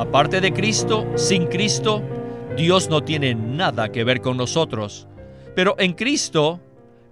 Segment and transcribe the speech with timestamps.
[0.00, 2.02] Aparte de Cristo, sin Cristo,
[2.56, 5.06] Dios no tiene nada que ver con nosotros.
[5.54, 6.58] Pero en Cristo,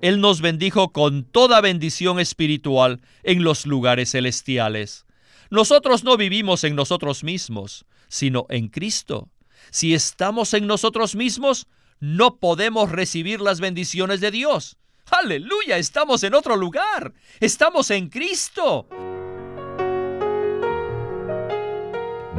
[0.01, 5.04] Él nos bendijo con toda bendición espiritual en los lugares celestiales.
[5.51, 9.29] Nosotros no vivimos en nosotros mismos, sino en Cristo.
[9.71, 11.67] Si estamos en nosotros mismos,
[12.01, 14.79] no podemos recibir las bendiciones de Dios.
[15.11, 17.12] Aleluya, estamos en otro lugar.
[17.39, 18.89] Estamos en Cristo.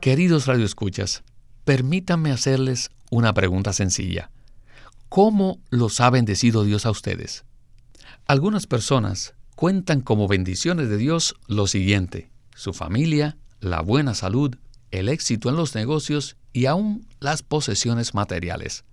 [0.00, 1.24] Queridos radioescuchas,
[1.66, 4.30] permítanme hacerles una pregunta sencilla.
[5.10, 7.44] ¿Cómo los ha bendecido Dios a ustedes?
[8.26, 14.56] Algunas personas cuentan como bendiciones de Dios lo siguiente, su familia, la buena salud,
[14.90, 18.84] el éxito en los negocios y aún las posesiones materiales.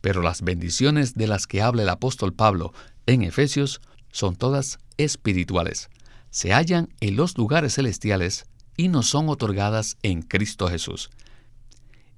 [0.00, 2.72] Pero las bendiciones de las que habla el apóstol Pablo
[3.04, 5.90] en Efesios son todas espirituales.
[6.30, 8.46] Se hallan en los lugares celestiales
[8.78, 11.10] y nos son otorgadas en Cristo Jesús.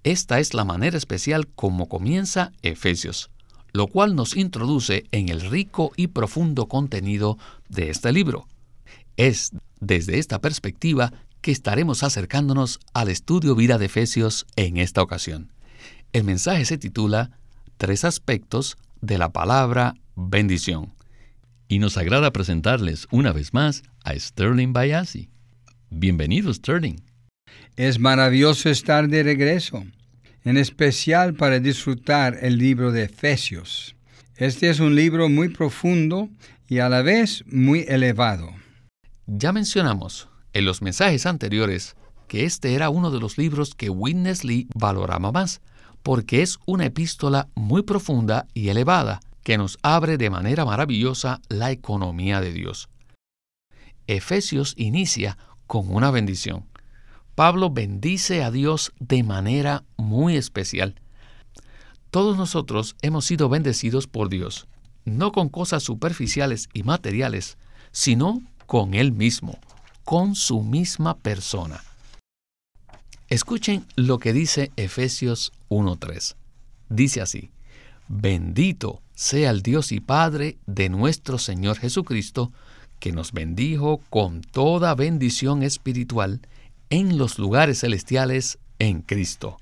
[0.05, 3.31] Esta es la manera especial como comienza Efesios,
[3.73, 7.39] lo cual nos introduce en el rico y profundo contenido
[7.69, 8.47] de este libro.
[9.17, 9.51] Es
[9.81, 15.51] desde esta perspectiva que estaremos acercándonos al estudio vida de Efesios en esta ocasión.
[16.13, 17.31] El mensaje se titula
[17.79, 20.93] Tres aspectos de la palabra bendición.
[21.69, 25.31] Y nos agrada presentarles una vez más a Sterling Bayasi.
[25.93, 27.01] Bienvenido, Sterling.
[27.75, 29.85] Es maravilloso estar de regreso,
[30.45, 33.97] en especial para disfrutar el libro de Efesios.
[34.37, 36.29] Este es un libro muy profundo
[36.69, 38.53] y a la vez muy elevado.
[39.27, 41.97] Ya mencionamos en los mensajes anteriores
[42.29, 45.61] que este era uno de los libros que Witness Lee valoraba más,
[46.05, 51.73] porque es una epístola muy profunda y elevada que nos abre de manera maravillosa la
[51.73, 52.89] economía de Dios.
[54.07, 55.39] Efesios inicia
[55.71, 56.65] con una bendición.
[57.37, 60.97] Pablo bendice a Dios de manera muy especial.
[62.11, 64.67] Todos nosotros hemos sido bendecidos por Dios,
[65.05, 67.57] no con cosas superficiales y materiales,
[67.93, 69.61] sino con Él mismo,
[70.03, 71.85] con su misma persona.
[73.29, 76.35] Escuchen lo que dice Efesios 1.3.
[76.89, 77.53] Dice así,
[78.09, 82.51] bendito sea el Dios y Padre de nuestro Señor Jesucristo,
[83.01, 86.41] que nos bendijo con toda bendición espiritual
[86.91, 89.57] en los lugares celestiales en Cristo.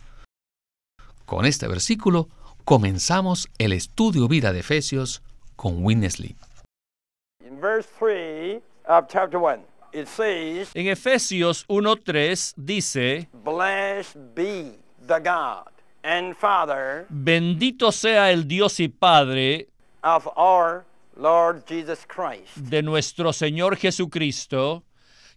[1.24, 2.28] Con este versículo
[2.64, 5.22] comenzamos el estudio vida de Efesios
[5.56, 6.36] con Winnesley.
[10.74, 13.28] En Efesios 1:3 dice,
[17.08, 19.68] Bendito sea el Dios y Padre
[20.02, 20.84] of our
[22.54, 24.84] De nuestro Señor Jesucristo,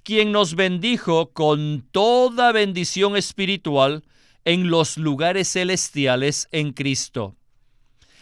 [0.04, 4.04] quien nos bendijo con toda bendición espiritual
[4.46, 7.36] en los lugares celestiales en Cristo.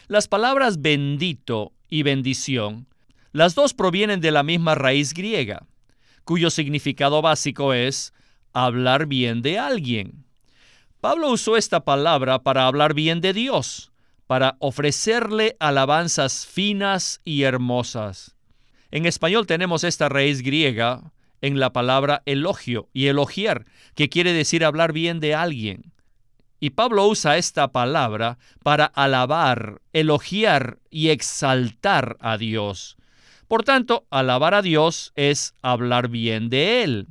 [0.08, 2.86] Las palabras bendito y bendición,
[3.32, 5.66] las dos provienen de la misma raíz griega,
[6.24, 8.14] cuyo significado básico es
[8.54, 10.24] hablar bien de alguien.
[11.02, 13.90] Pablo usó esta palabra para hablar bien de Dios
[14.30, 18.36] para ofrecerle alabanzas finas y hermosas.
[18.92, 21.10] En español tenemos esta raíz griega
[21.40, 23.64] en la palabra elogio y elogiar,
[23.96, 25.92] que quiere decir hablar bien de alguien.
[26.60, 32.98] Y Pablo usa esta palabra para alabar, elogiar y exaltar a Dios.
[33.48, 37.08] Por tanto, alabar a Dios es hablar bien de Él.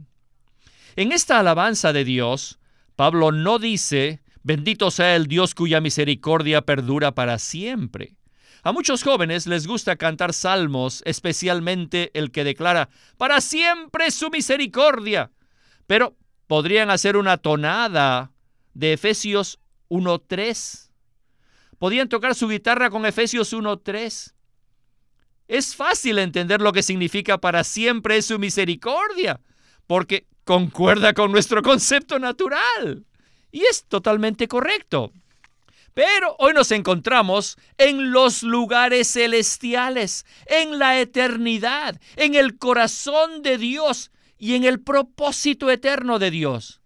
[0.95, 2.59] En esta alabanza de Dios,
[2.95, 8.15] Pablo no dice Bendito sea el Dios cuya misericordia perdura para siempre.
[8.63, 15.31] A muchos jóvenes les gusta cantar salmos, especialmente el que declara, para siempre su misericordia.
[15.87, 18.31] Pero podrían hacer una tonada
[18.73, 19.59] de Efesios
[19.89, 20.89] 1.3.
[21.77, 24.33] Podían tocar su guitarra con Efesios 1.3.
[25.47, 29.39] Es fácil entender lo que significa para siempre su misericordia,
[29.87, 33.05] porque concuerda con nuestro concepto natural.
[33.51, 35.11] Y es totalmente correcto.
[35.93, 43.57] Pero hoy nos encontramos en los lugares celestiales, en la eternidad, en el corazón de
[43.57, 46.79] Dios y en el propósito eterno de Dios.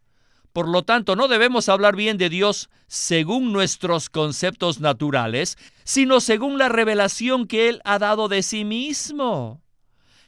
[0.54, 6.60] Por lo tanto, no debemos hablar bien de Dios según nuestros conceptos naturales, sino según
[6.60, 9.62] la revelación que Él ha dado de sí mismo.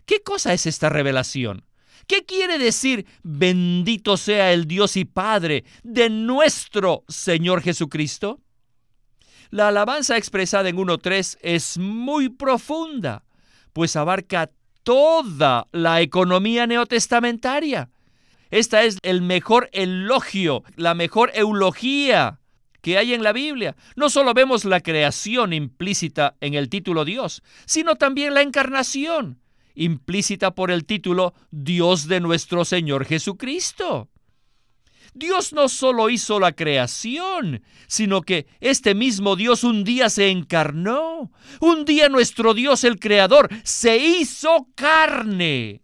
[0.05, 1.63] ¿Qué cosa es esta revelación?
[2.07, 8.41] ¿Qué quiere decir bendito sea el Dios y Padre de nuestro Señor Jesucristo?
[9.49, 13.23] La alabanza expresada en 1.3 es muy profunda,
[13.73, 14.51] pues abarca
[14.83, 17.89] toda la economía neotestamentaria.
[18.51, 22.39] Esta es el mejor elogio, la mejor eulogía
[22.81, 23.75] que hay en la Biblia.
[23.95, 29.39] No solo vemos la creación implícita en el título Dios, sino también la encarnación,
[29.75, 34.09] implícita por el título Dios de nuestro Señor Jesucristo.
[35.13, 41.31] Dios no solo hizo la creación, sino que este mismo Dios un día se encarnó.
[41.61, 45.81] Un día nuestro Dios el Creador se hizo carne.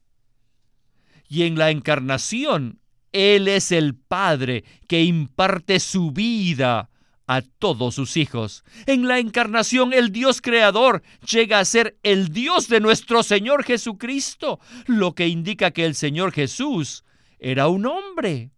[1.30, 2.82] Y en la encarnación,
[3.14, 6.91] Él es el Padre que imparte su vida
[7.32, 8.66] a todos sus hijos.
[8.88, 14.60] En la encarnación el Dios creador llega a ser el Dios de nuestro Señor Jesucristo,
[14.86, 17.06] lo que indica que el Señor Jesús
[17.40, 18.52] era un hombre.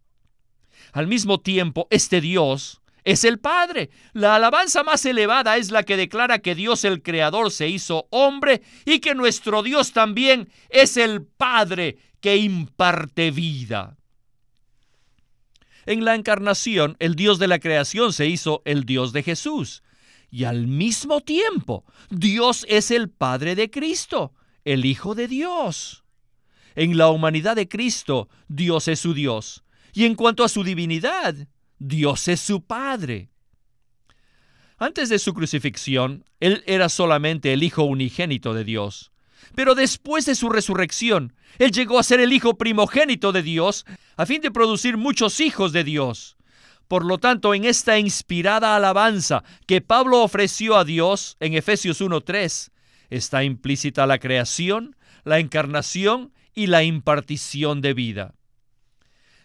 [0.91, 3.91] Al mismo tiempo, este Dios es el Padre.
[4.13, 8.63] La alabanza más elevada es la que declara que Dios el Creador se hizo hombre
[8.85, 13.97] y que nuestro Dios también es el Padre que imparte vida.
[15.85, 19.83] En la encarnación, el Dios de la creación se hizo el Dios de Jesús.
[20.31, 24.33] Y al mismo tiempo, Dios es el Padre de Cristo,
[24.65, 26.03] el Hijo de Dios.
[26.75, 29.63] En la humanidad de Cristo, Dios es su Dios.
[29.93, 31.35] Y en cuanto a su divinidad,
[31.77, 33.29] Dios es su Padre.
[34.77, 39.12] Antes de su crucifixión, Él era solamente el Hijo unigénito de Dios.
[39.55, 43.85] Pero después de su resurrección, Él llegó a ser el Hijo primogénito de Dios
[44.17, 46.37] a fin de producir muchos hijos de Dios.
[46.87, 52.71] Por lo tanto, en esta inspirada alabanza que Pablo ofreció a Dios en Efesios 1.3,
[53.09, 58.35] está implícita la creación, la encarnación y la impartición de vida.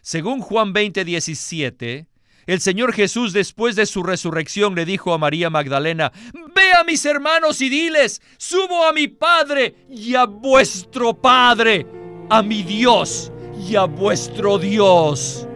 [0.01, 2.07] Según Juan 20:17,
[2.49, 7.05] el Señor Jesús después de su resurrección le dijo a María Magdalena, Ve a mis
[7.05, 11.85] hermanos y diles, subo a mi Padre y a vuestro Padre,
[12.27, 13.31] a mi Dios
[13.69, 15.47] y a vuestro Dios.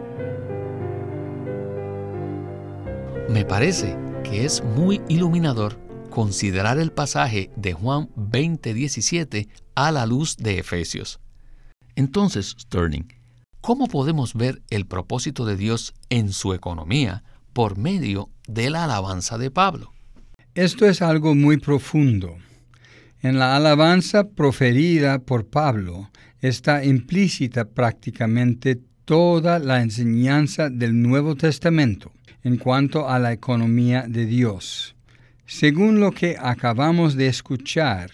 [3.28, 5.80] Me parece que es muy iluminador
[6.12, 11.20] considerar el pasaje de Juan 20:17 a la luz de Efesios.
[11.96, 13.06] Entonces, Sterling,
[13.64, 17.24] ¿Cómo podemos ver el propósito de Dios en su economía
[17.54, 19.94] por medio de la alabanza de Pablo?
[20.54, 22.36] Esto es algo muy profundo.
[23.22, 26.12] En la alabanza proferida por Pablo
[26.42, 32.12] está implícita prácticamente toda la enseñanza del Nuevo Testamento
[32.44, 34.98] en cuanto a la economía de Dios.
[35.46, 38.12] Según lo que acabamos de escuchar,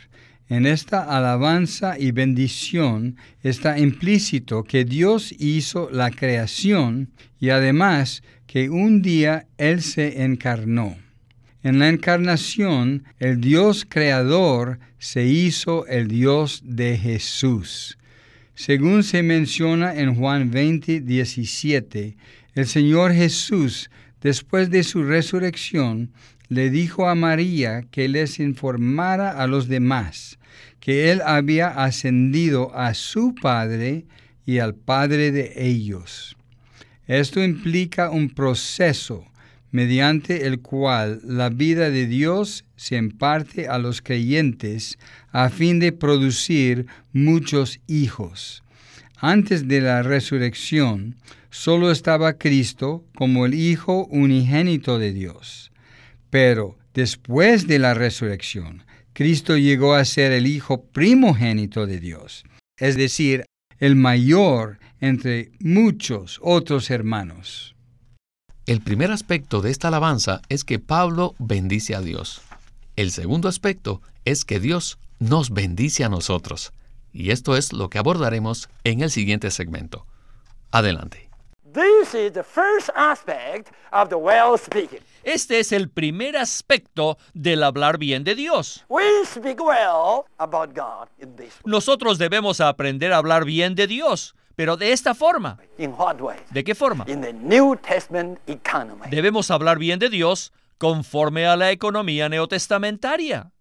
[0.49, 8.71] en esta alabanza y bendición está implícito que Dios hizo la creación y además que
[8.71, 10.97] un día Él se encarnó.
[11.61, 17.99] En la encarnación, el Dios creador se hizo el Dios de Jesús.
[18.55, 22.17] Según se menciona en Juan 20, 17,
[22.55, 23.91] el Señor Jesús,
[24.21, 26.11] después de su resurrección,
[26.47, 30.38] le dijo a María que les informara a los demás
[30.89, 34.07] que él había ascendido a su Padre
[34.43, 36.35] y al Padre de ellos.
[37.05, 39.23] Esto implica un proceso
[39.69, 44.97] mediante el cual la vida de Dios se imparte a los creyentes
[45.31, 48.63] a fin de producir muchos hijos.
[49.17, 51.17] Antes de la resurrección,
[51.51, 55.71] solo estaba Cristo como el Hijo unigénito de Dios.
[56.31, 58.88] Pero después de la resurrección,
[59.19, 62.45] Cristo llegó a ser el Hijo primogénito de Dios,
[62.77, 63.43] es decir,
[63.77, 67.75] el mayor entre muchos otros hermanos.
[68.65, 72.41] El primer aspecto de esta alabanza es que Pablo bendice a Dios.
[72.95, 76.71] El segundo aspecto es que Dios nos bendice a nosotros.
[77.11, 80.05] Y esto es lo que abordaremos en el siguiente segmento.
[80.71, 81.29] Adelante.
[85.23, 88.85] Este es el primer aspecto del hablar bien de Dios.
[91.65, 95.59] Nosotros debemos aprender a hablar bien de Dios, pero de esta forma.
[96.49, 97.05] ¿De qué forma?
[99.09, 103.51] Debemos hablar bien de Dios conforme a la economía neotestamentaria.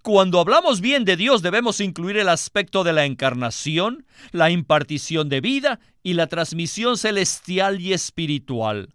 [0.00, 5.42] Cuando hablamos bien de Dios debemos incluir el aspecto de la encarnación, la impartición de
[5.42, 8.94] vida y la transmisión celestial y espiritual.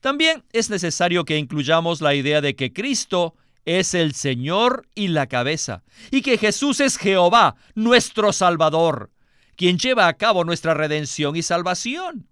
[0.00, 3.34] También es necesario que incluyamos la idea de que Cristo
[3.66, 9.10] es el Señor y la cabeza, y que Jesús es Jehová, nuestro Salvador,
[9.56, 12.28] quien lleva a cabo nuestra redención y salvación.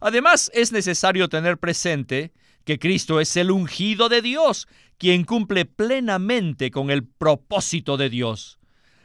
[0.00, 2.32] Además, es necesario tener presente
[2.64, 8.58] que Cristo es el ungido de Dios, quien cumple plenamente con el propósito de Dios.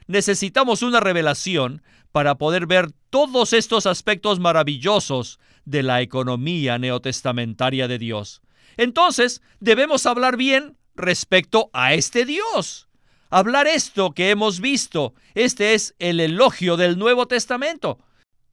[0.08, 1.82] Necesitamos una revelación
[2.16, 8.42] para poder ver todos estos aspectos maravillosos de la economía neotestamentaria de Dios.
[8.78, 12.88] Entonces, debemos hablar bien respecto a este Dios.
[13.30, 18.00] Hablar esto que hemos visto, este es el elogio del Nuevo Testamento.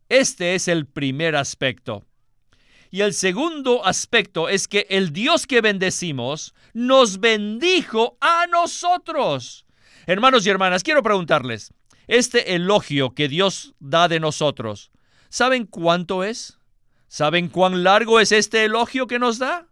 [0.09, 2.04] Este es el primer aspecto.
[2.90, 9.66] Y el segundo aspecto es que el Dios que bendecimos nos bendijo a nosotros.
[10.09, 11.73] Hermanos y hermanas, quiero preguntarles,
[12.07, 14.91] este elogio que Dios da de nosotros,
[15.29, 16.59] ¿saben cuánto es?
[17.09, 19.69] ¿Saben cuán largo es este elogio que nos da?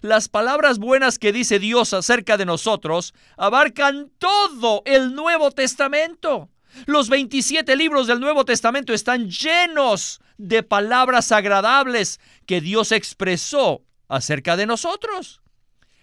[0.00, 6.50] Las palabras buenas que dice Dios acerca de nosotros abarcan todo el Nuevo Testamento.
[6.86, 14.56] Los 27 libros del Nuevo Testamento están llenos de palabras agradables que Dios expresó acerca
[14.56, 15.40] de nosotros.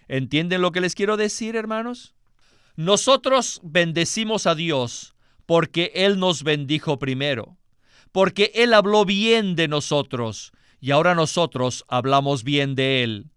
[0.07, 2.15] ¿Entienden lo que les quiero decir, hermanos?
[2.75, 5.14] Nosotros bendecimos a Dios
[5.45, 7.57] porque Él nos bendijo primero,
[8.11, 13.29] porque Él habló bien de nosotros y ahora nosotros hablamos bien de Él.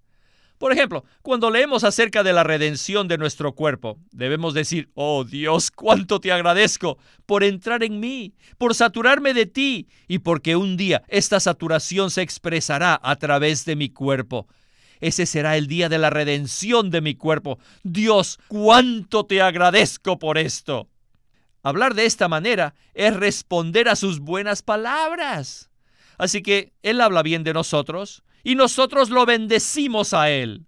[0.58, 5.70] Por ejemplo, cuando leemos acerca de la redención de nuestro cuerpo, debemos decir, oh Dios,
[5.70, 11.04] cuánto te agradezco por entrar en mí, por saturarme de ti y porque un día
[11.06, 14.48] esta saturación se expresará a través de mi cuerpo.
[15.00, 17.60] Ese será el día de la redención de mi cuerpo.
[17.84, 20.88] Dios, cuánto te agradezco por esto.
[21.62, 25.70] Hablar de esta manera es responder a sus buenas palabras.
[26.16, 30.66] Así que Él habla bien de nosotros, y nosotros lo bendecimos a Él.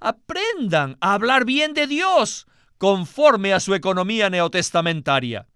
[0.00, 2.46] Aprendan a hablar bien de Dios
[2.78, 5.48] conforme a su economía neotestamentaria.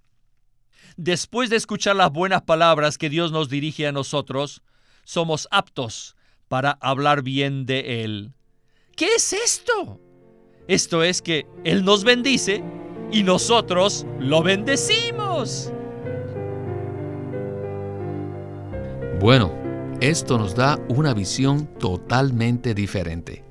[0.96, 4.62] Después de escuchar las buenas palabras que Dios nos dirige a nosotros,
[5.04, 6.16] somos aptos
[6.48, 8.32] para hablar bien de Él.
[8.96, 10.00] ¿Qué es esto?
[10.66, 12.64] Esto es que Él nos bendice
[13.10, 15.72] y nosotros lo bendecimos.
[19.20, 19.52] Bueno,
[20.00, 23.44] esto nos da una visión totalmente diferente.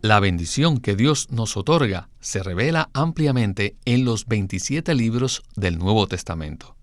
[0.00, 6.06] La bendición que Dios nos otorga se revela ampliamente en los 27 libros del Nuevo
[6.06, 6.76] Testamento.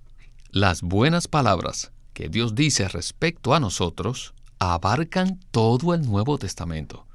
[0.50, 7.08] Las buenas palabras que Dios dice respecto a nosotros abarcan todo el Nuevo Testamento.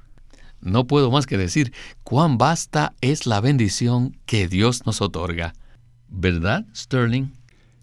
[0.61, 1.73] No puedo más que decir
[2.03, 5.53] cuán vasta es la bendición que Dios nos otorga.
[6.09, 7.31] ¿Verdad, Sterling?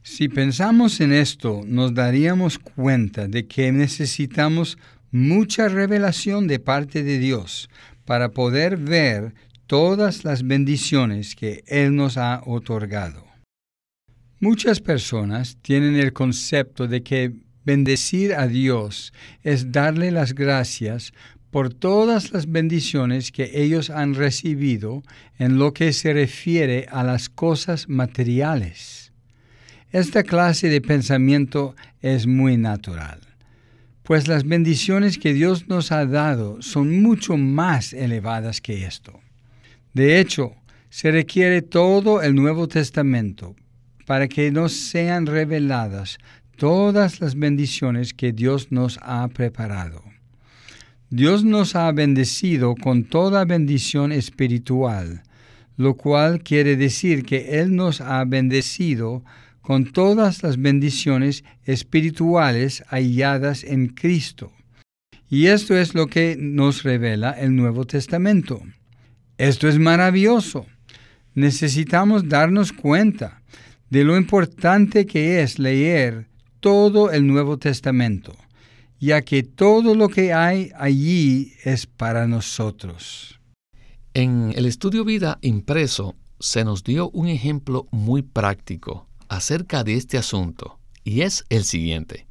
[0.03, 4.79] Si pensamos en esto, nos daríamos cuenta de que necesitamos
[5.11, 7.69] mucha revelación de parte de Dios
[8.05, 9.35] para poder ver
[9.67, 13.25] todas las bendiciones que Él nos ha otorgado.
[14.39, 17.33] Muchas personas tienen el concepto de que
[17.65, 21.13] bendecir a Dios es darle las gracias
[21.51, 25.03] por todas las bendiciones que ellos han recibido
[25.39, 29.13] en lo que se refiere a las cosas materiales.
[29.93, 33.21] Esta clase de pensamiento es muy natural,
[34.03, 39.21] pues las bendiciones que Dios nos ha dado son mucho más elevadas que esto.
[39.95, 40.55] De hecho,
[40.91, 43.57] se requiere todo el Nuevo Testamento
[44.07, 46.19] para que nos sean reveladas
[46.57, 50.03] todas las bendiciones que Dios nos ha preparado.
[51.11, 55.23] Dios nos ha bendecido con toda bendición espiritual,
[55.77, 59.23] lo cual quiere decir que Él nos ha bendecido
[59.63, 64.53] con todas las bendiciones espirituales halladas en Cristo.
[65.29, 68.63] Y esto es lo que nos revela el Nuevo Testamento.
[69.39, 70.67] Esto es maravilloso.
[71.35, 73.43] Necesitamos darnos cuenta
[73.91, 76.27] de lo importante que es leer
[76.59, 78.37] todo el Nuevo Testamento,
[78.99, 83.41] ya que todo lo que hay allí es para nosotros.
[84.15, 90.19] En el estudio vida impreso se nos dio un ejemplo muy práctico acerca de este
[90.19, 92.27] asunto, y es el siguiente.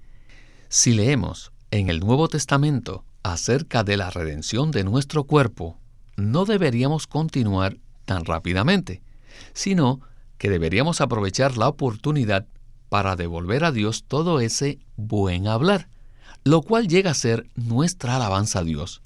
[0.70, 5.80] Si leemos en el Nuevo Testamento acerca de la redención de nuestro cuerpo,
[6.18, 9.02] no deberíamos continuar tan rápidamente,
[9.54, 10.02] sino
[10.38, 12.48] que deberíamos aprovechar la oportunidad
[12.90, 15.90] para devolver a Dios todo ese buen hablar,
[16.46, 19.02] lo cual llega a ser nuestra alabanza a Dios.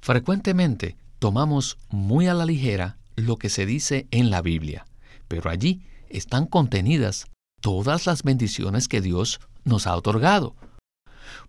[0.00, 4.86] Frecuentemente tomamos muy a la ligera lo que se dice en la Biblia,
[5.26, 7.26] pero allí están contenidas
[7.60, 10.54] todas las bendiciones que Dios nos ha otorgado.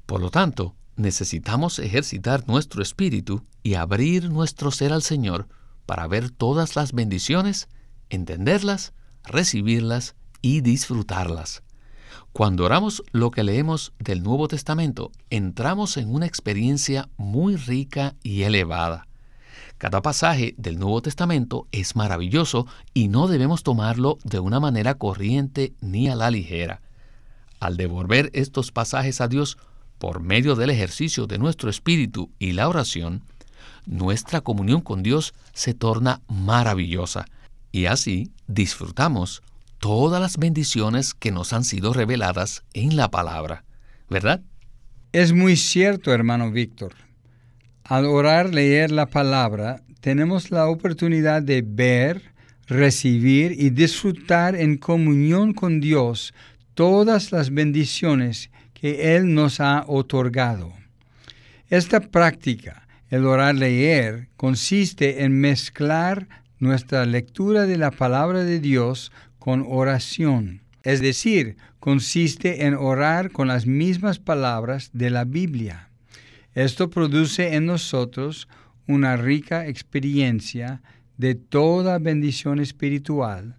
[0.07, 5.48] Por lo tanto, necesitamos ejercitar nuestro espíritu y abrir nuestro ser al Señor
[5.86, 7.69] para ver todas las bendiciones,
[8.09, 8.93] entenderlas,
[9.24, 11.62] recibirlas y disfrutarlas.
[12.33, 18.43] Cuando oramos lo que leemos del Nuevo Testamento, entramos en una experiencia muy rica y
[18.43, 19.07] elevada.
[19.77, 25.74] Cada pasaje del Nuevo Testamento es maravilloso y no debemos tomarlo de una manera corriente
[25.81, 26.81] ni a la ligera.
[27.59, 29.57] Al devolver estos pasajes a Dios
[29.98, 33.24] por medio del ejercicio de nuestro espíritu y la oración,
[33.86, 37.25] nuestra comunión con Dios se torna maravillosa
[37.71, 39.41] y así disfrutamos
[39.79, 43.63] todas las bendiciones que nos han sido reveladas en la palabra,
[44.09, 44.41] ¿verdad?
[45.12, 46.93] Es muy cierto, hermano Víctor.
[47.83, 52.21] Al orar, leer la palabra, tenemos la oportunidad de ver,
[52.67, 56.33] recibir y disfrutar en comunión con Dios
[56.75, 60.71] todas las bendiciones que Él nos ha otorgado.
[61.69, 66.27] Esta práctica, el orar leer, consiste en mezclar
[66.59, 70.62] nuestra lectura de la palabra de Dios con oración.
[70.84, 75.89] Es decir, consiste en orar con las mismas palabras de la Biblia.
[76.53, 78.48] Esto produce en nosotros
[78.88, 80.81] una rica experiencia
[81.17, 83.58] de toda bendición espiritual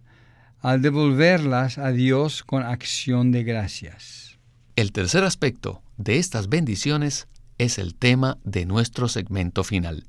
[0.59, 4.37] al devolverlas a Dios con acción de gracias.
[4.75, 10.05] El tercer aspecto de estas bendiciones es el tema de nuestro segmento final.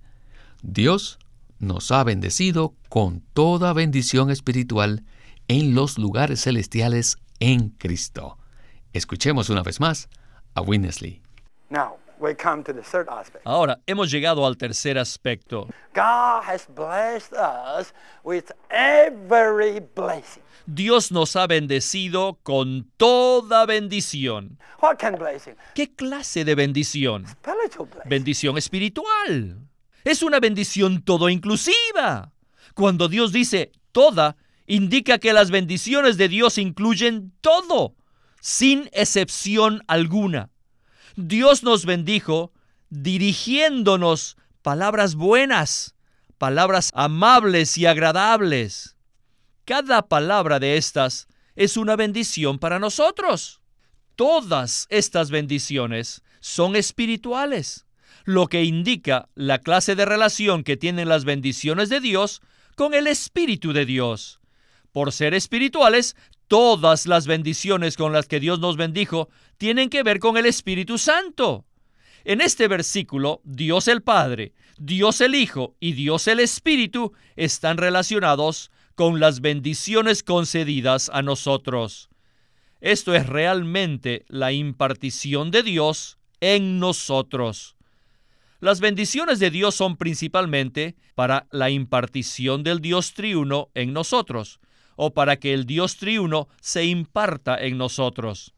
[0.63, 1.19] Dios
[1.59, 5.05] nos ha bendecido con toda bendición espiritual
[5.53, 8.39] en los lugares celestiales en Cristo.
[8.95, 10.09] Escuchemos una vez más
[10.55, 11.21] a Winnesley.
[13.45, 15.69] Ahora hemos llegado al tercer aspecto.
[20.65, 24.59] Dios nos ha bendecido con toda bendición.
[25.75, 27.27] ¿Qué clase de bendición?
[28.07, 29.59] Bendición espiritual.
[30.05, 32.33] Es una bendición todo inclusiva.
[32.75, 34.37] Cuando Dios dice toda,
[34.73, 37.95] indica que las bendiciones de Dios incluyen todo,
[38.41, 40.49] sin excepción alguna.
[41.15, 42.55] Dios nos bendijo
[42.89, 45.95] dirigiéndonos palabras buenas,
[46.39, 48.97] palabras amables y agradables.
[49.67, 53.61] Cada palabra de estas es una bendición para nosotros.
[54.17, 57.85] Todas estas bendiciones son espirituales,
[58.25, 62.41] lo que indica la clase de relación que tienen las bendiciones de Dios
[62.75, 64.42] con el Espíritu de Dios.
[64.93, 66.17] Por ser espirituales,
[66.49, 70.99] todas las bendiciones con las que Dios nos bendijo tienen que ver con el Espíritu
[70.99, 71.65] Santo.
[72.25, 78.71] En este versículo, Dios el Padre, Dios el Hijo y Dios el Espíritu están relacionados
[78.95, 82.11] con las bendiciones concedidas a nosotros.
[82.83, 87.77] Esto es realmente la impartición de Dios en nosotros.
[88.61, 94.61] Las bendiciones de Dios son principalmente para la impartición del Dios triuno en nosotros
[94.97, 98.55] o para que el Dios triuno se imparta en nosotros.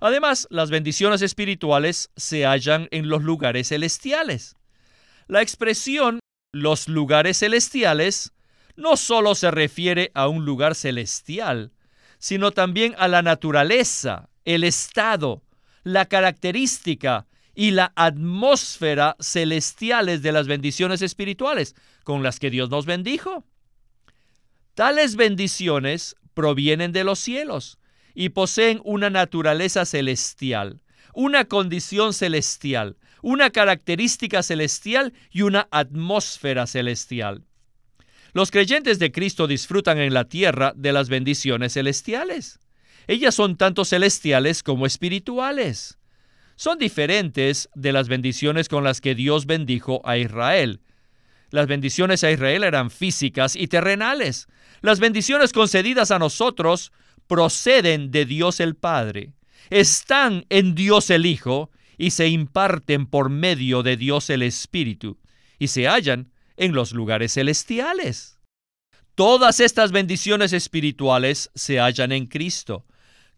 [0.00, 4.56] Además, las bendiciones espirituales se hallan en los lugares celestiales.
[5.26, 6.20] La expresión
[6.52, 8.32] los lugares celestiales
[8.76, 11.72] no solo se refiere a un lugar celestial,
[12.18, 15.42] sino también a la naturaleza, el estado,
[15.84, 22.86] la característica y la atmósfera celestiales de las bendiciones espirituales con las que Dios nos
[22.86, 23.44] bendijo.
[24.80, 27.78] Tales bendiciones provienen de los cielos
[28.14, 30.80] y poseen una naturaleza celestial,
[31.12, 37.44] una condición celestial, una característica celestial y una atmósfera celestial.
[38.32, 42.58] Los creyentes de Cristo disfrutan en la tierra de las bendiciones celestiales.
[43.06, 45.98] Ellas son tanto celestiales como espirituales.
[46.56, 50.80] Son diferentes de las bendiciones con las que Dios bendijo a Israel,
[51.50, 54.46] las bendiciones a Israel eran físicas y terrenales.
[54.82, 56.92] Las bendiciones concedidas a nosotros
[57.26, 59.32] proceden de Dios el Padre,
[59.68, 65.18] están en Dios el Hijo y se imparten por medio de Dios el Espíritu
[65.58, 68.38] y se hallan en los lugares celestiales.
[69.14, 72.86] Todas estas bendiciones espirituales se hallan en Cristo.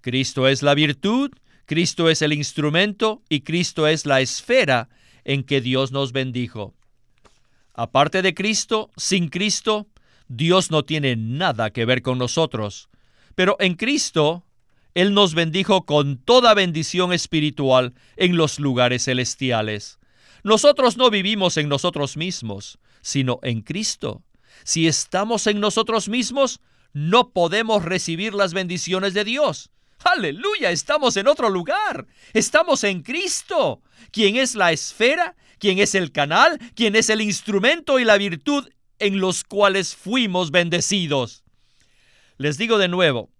[0.01, 1.33] Cristo es la virtud,
[1.67, 4.89] Cristo es el instrumento y Cristo es la esfera
[5.25, 6.75] en que Dios nos bendijo.
[7.75, 9.89] Aparte de Cristo, sin Cristo,
[10.35, 12.88] Dios no tiene nada que ver con nosotros.
[13.35, 14.47] Pero en Cristo,
[14.95, 19.99] Él nos bendijo con toda bendición espiritual en los lugares celestiales.
[20.42, 24.23] Nosotros no vivimos en nosotros mismos, sino en Cristo.
[24.64, 26.61] Si estamos en nosotros mismos,
[26.95, 29.71] no podemos recibir las bendiciones de Dios.
[30.03, 32.07] Aleluya, estamos en otro lugar.
[32.33, 37.99] Estamos en Cristo, quien es la esfera, quien es el canal, quien es el instrumento
[37.99, 38.66] y la virtud
[39.03, 41.43] en los cuales fuimos bendecidos.
[42.38, 43.31] Les digo de nuevo,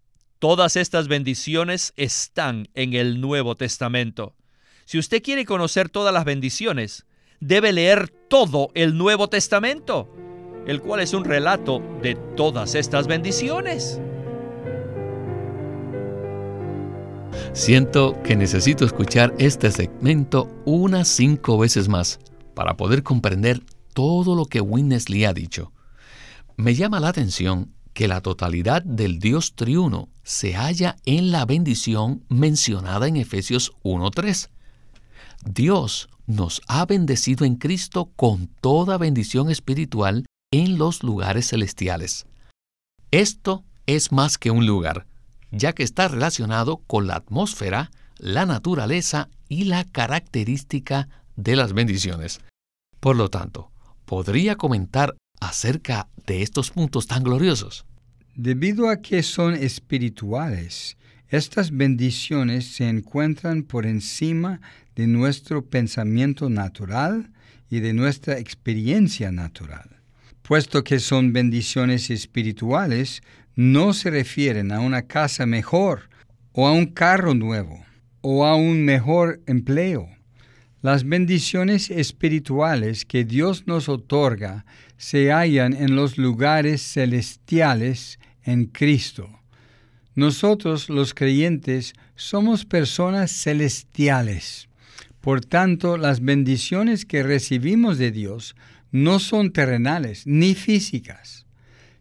[0.40, 4.35] todas estas bendiciones están en el Nuevo Testamento.
[4.85, 7.07] Si usted quiere conocer todas las bendiciones,
[7.38, 10.12] debe leer todo el Nuevo Testamento,
[10.66, 14.01] el cual es un relato de todas estas bendiciones.
[17.53, 22.18] Siento que necesito escuchar este segmento unas cinco veces más
[22.55, 23.61] para poder comprender
[23.92, 25.72] todo lo que Winnesley ha dicho.
[26.57, 32.24] Me llama la atención que la totalidad del Dios triuno se halla en la bendición
[32.28, 34.48] mencionada en Efesios 1.3.
[35.44, 42.26] Dios nos ha bendecido en Cristo con toda bendición espiritual en los lugares celestiales.
[43.11, 45.07] Esto es más que un lugar,
[45.50, 52.40] ya que está relacionado con la atmósfera, la naturaleza y la característica de las bendiciones.
[53.00, 53.71] Por lo tanto,
[54.12, 57.87] ¿podría comentar acerca de estos puntos tan gloriosos?
[58.35, 60.98] Debido a que son espirituales,
[61.31, 64.61] estas bendiciones se encuentran por encima
[64.96, 67.31] de nuestro pensamiento natural
[67.70, 70.03] y de nuestra experiencia natural.
[70.42, 73.22] Puesto que son bendiciones espirituales,
[73.57, 76.11] no se refieren a una casa mejor
[76.53, 77.83] o a un carro nuevo
[78.20, 80.07] o a un mejor empleo.
[80.83, 84.66] Las bendiciones espirituales que Dios nos otorga
[84.97, 89.31] se hallan en los lugares celestiales en Cristo.
[90.16, 94.68] Nosotros los creyentes somos personas celestiales.
[95.21, 98.57] Por tanto, las bendiciones que recibimos de Dios
[98.90, 101.47] no son terrenales ni físicas.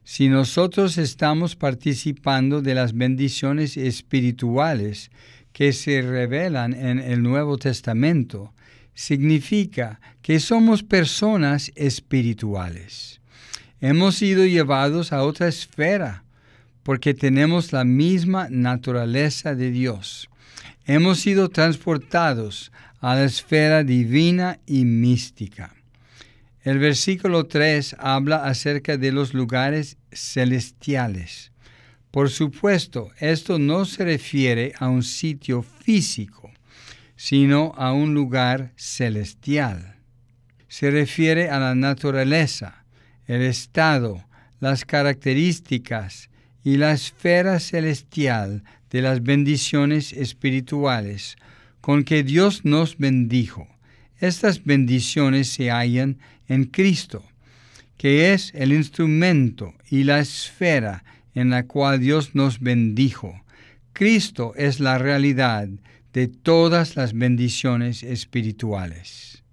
[0.03, 5.11] Si nosotros estamos participando de las bendiciones espirituales
[5.53, 8.55] que se revelan en el Nuevo Testamento,
[8.93, 13.19] significa que somos personas espirituales.
[13.79, 16.23] Hemos sido llevados a otra esfera
[16.83, 20.29] porque tenemos la misma naturaleza de Dios.
[20.85, 25.75] Hemos sido transportados a la esfera divina y mística.
[26.63, 31.51] El versículo 3 habla acerca de los lugares celestiales.
[32.11, 36.40] Por supuesto, esto no se refiere a un sitio físico,
[37.23, 39.97] sino a un lugar celestial.
[40.69, 42.83] Se refiere a la naturaleza,
[43.27, 44.25] el estado,
[44.59, 46.31] las características
[46.63, 51.35] y la esfera celestial de las bendiciones espirituales
[51.79, 53.67] con que Dios nos bendijo.
[54.17, 57.23] Estas bendiciones se hallan en Cristo,
[57.97, 61.03] que es el instrumento y la esfera
[61.35, 63.43] en la cual Dios nos bendijo.
[63.93, 65.69] Cristo es la realidad
[66.13, 69.43] de todas las bendiciones espirituales.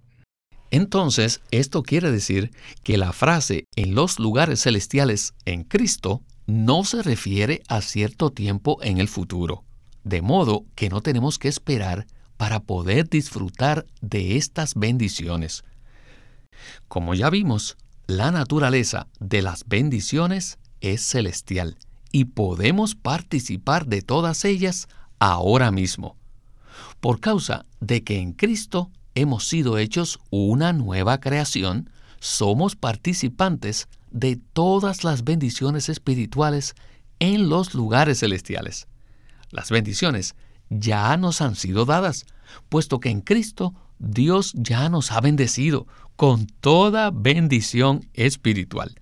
[0.71, 2.51] Entonces, esto quiere decir
[2.83, 8.77] que la frase en los lugares celestiales en Cristo no se refiere a cierto tiempo
[8.81, 9.63] en el futuro,
[10.03, 12.05] de modo que no tenemos que esperar
[12.37, 15.63] para poder disfrutar de estas bendiciones.
[16.87, 21.77] Como ya vimos, la naturaleza de las bendiciones es celestial
[22.11, 24.87] y podemos participar de todas ellas
[25.19, 26.18] ahora mismo,
[26.99, 34.39] por causa de que en Cristo hemos sido hechos una nueva creación, somos participantes de
[34.53, 36.75] todas las bendiciones espirituales
[37.19, 38.87] en los lugares celestiales.
[39.51, 40.35] Las bendiciones
[40.69, 42.25] ya nos han sido dadas,
[42.69, 48.99] puesto que en Cristo Dios ya nos ha bendecido con toda bendición espiritual.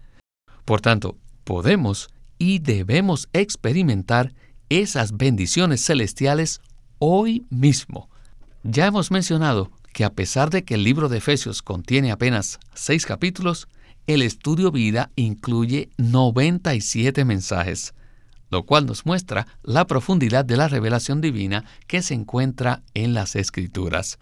[0.66, 4.34] Por tanto, podemos y debemos experimentar
[4.70, 6.62] esas bendiciones celestiales
[7.00, 8.10] hoy mismo.
[8.64, 13.06] Ya hemos mencionado que a pesar de que el libro de Efesios contiene apenas seis
[13.06, 13.68] capítulos,
[14.08, 17.94] el estudio vida incluye 97 mensajes
[18.50, 23.36] lo cual nos muestra la profundidad de la revelación divina que se encuentra en las
[23.36, 24.20] Escrituras.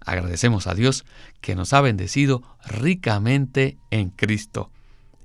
[0.00, 1.04] Agradecemos a Dios
[1.40, 4.70] que nos ha bendecido ricamente en Cristo.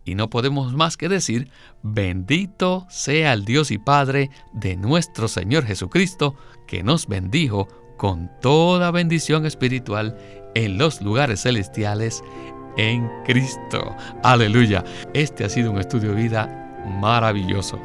[0.05, 1.49] Y no podemos más que decir,
[1.81, 6.35] bendito sea el Dios y Padre de nuestro Señor Jesucristo,
[6.67, 10.15] que nos bendijo con toda bendición espiritual
[10.53, 12.23] en los lugares celestiales
[12.77, 13.95] en Cristo.
[14.23, 14.83] Aleluya.
[15.13, 17.79] Este ha sido un estudio de vida maravilloso.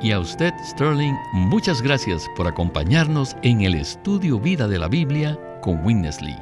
[0.00, 5.36] Y a usted, Sterling, muchas gracias por acompañarnos en el estudio Vida de la Biblia
[5.60, 6.36] con Winnesley.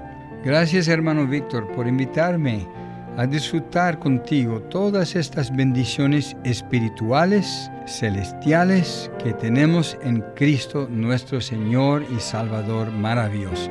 [0.45, 2.69] Gracias, hermano Víctor, por invitarme
[3.17, 12.21] a disfrutar contigo todas estas bendiciones espirituales, celestiales que tenemos en Cristo nuestro Señor y
[12.21, 13.71] Salvador maravilloso.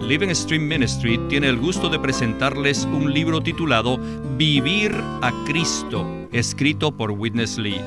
[0.00, 3.98] Living Stream Ministry tiene el gusto de presentarles un libro titulado
[4.38, 7.80] Vivir a Cristo, escrito por Witness Lee.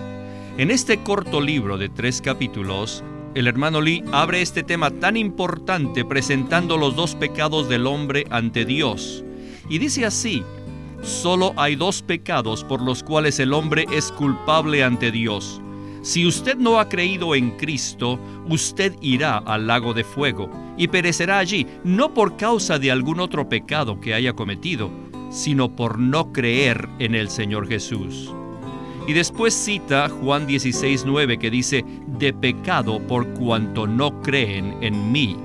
[0.58, 3.06] En este corto libro de tres capítulos,
[3.40, 8.66] el hermano Lee abre este tema tan importante presentando los dos pecados del hombre ante
[8.66, 9.24] Dios.
[9.70, 10.44] Y dice así,
[11.02, 15.62] solo hay dos pecados por los cuales el hombre es culpable ante Dios.
[16.02, 21.40] Si usted no ha creído en Cristo, usted irá al lago de fuego y perecerá
[21.40, 24.92] allí, no por causa de algún otro pecado que haya cometido,
[25.30, 28.34] sino por no creer en el Señor Jesús.
[29.08, 31.84] Y después cita Juan 16:9 que dice,
[32.20, 35.38] de pecado por cuanto no creen en mí.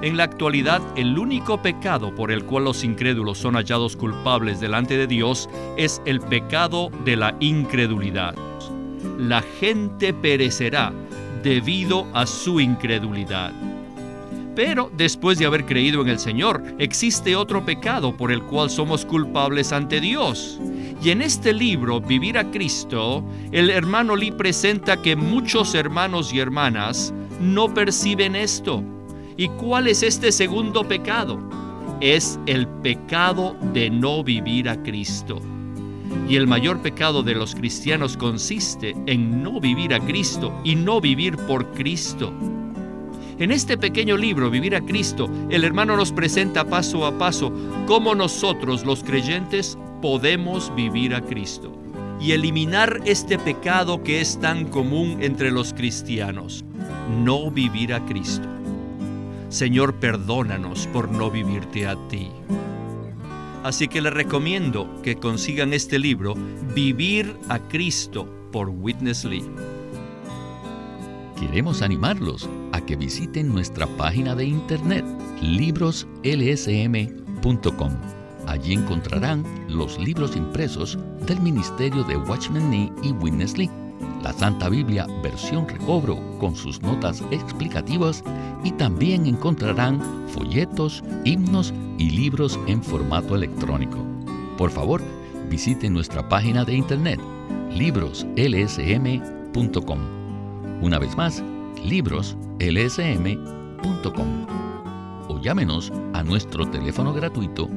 [0.00, 4.96] En la actualidad, el único pecado por el cual los incrédulos son hallados culpables delante
[4.96, 8.34] de Dios es el pecado de la incredulidad.
[9.18, 10.92] La gente perecerá
[11.42, 13.52] debido a su incredulidad.
[14.58, 19.04] Pero después de haber creído en el Señor, existe otro pecado por el cual somos
[19.04, 20.58] culpables ante Dios.
[21.00, 26.40] Y en este libro, Vivir a Cristo, el hermano Lee presenta que muchos hermanos y
[26.40, 28.82] hermanas no perciben esto.
[29.36, 31.38] ¿Y cuál es este segundo pecado?
[32.00, 35.40] Es el pecado de no vivir a Cristo.
[36.28, 41.00] Y el mayor pecado de los cristianos consiste en no vivir a Cristo y no
[41.00, 42.32] vivir por Cristo.
[43.38, 47.52] En este pequeño libro, Vivir a Cristo, el hermano nos presenta paso a paso
[47.86, 51.72] cómo nosotros los creyentes podemos vivir a Cristo
[52.20, 56.64] y eliminar este pecado que es tan común entre los cristianos,
[57.22, 58.48] no vivir a Cristo.
[59.50, 62.30] Señor, perdónanos por no vivirte a ti.
[63.62, 66.34] Así que les recomiendo que consigan este libro,
[66.74, 69.44] Vivir a Cristo, por Witness Lee.
[71.38, 72.48] Queremos animarlos
[72.88, 75.04] que visiten nuestra página de internet
[75.42, 77.92] libroslsm.com.
[78.46, 83.68] Allí encontrarán los libros impresos del Ministerio de Watchman Nee y Witness Lee,
[84.22, 88.24] la Santa Biblia versión recobro con sus notas explicativas
[88.64, 93.98] y también encontrarán folletos, himnos y libros en formato electrónico.
[94.56, 95.02] Por favor,
[95.50, 97.20] visiten nuestra página de internet
[97.70, 99.98] libroslsm.com.
[100.80, 101.44] Una vez más,
[101.84, 104.46] libroslsm.com.
[105.28, 107.68] O llámenos a nuestro teléfono gratuito